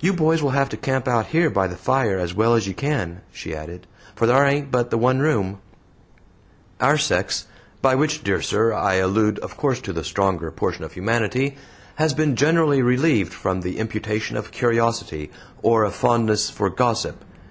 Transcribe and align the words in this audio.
"You 0.00 0.14
boys 0.14 0.42
will 0.42 0.52
have 0.56 0.70
to 0.70 0.78
camp 0.78 1.06
out 1.06 1.26
here 1.26 1.50
by 1.50 1.66
the 1.66 1.76
fire 1.76 2.16
as 2.16 2.32
well 2.32 2.54
as 2.54 2.66
you 2.66 2.72
can," 2.72 3.20
she 3.30 3.54
added, 3.54 3.86
"for 4.16 4.26
thar 4.26 4.46
ain't 4.46 4.70
but 4.70 4.88
the 4.88 4.96
one 4.96 5.18
room." 5.18 5.58
Our 6.80 6.96
sex 6.96 7.44
by 7.82 7.94
which, 7.94 8.20
my 8.20 8.24
dear 8.24 8.40
sir, 8.40 8.72
I 8.72 8.94
allude 8.94 9.38
of 9.40 9.58
course 9.58 9.82
to 9.82 9.92
the 9.92 10.02
stronger 10.02 10.50
portion 10.50 10.82
of 10.82 10.94
humanity 10.94 11.58
has 11.96 12.14
been 12.14 12.36
generally 12.36 12.80
relieved 12.80 13.34
from 13.34 13.60
the 13.60 13.76
imputation 13.76 14.38
of 14.38 14.50
curiosity, 14.50 15.30
or 15.60 15.84
a 15.84 15.90
fondness 15.90 16.48
for 16.48 16.70
gossip. 16.70 17.22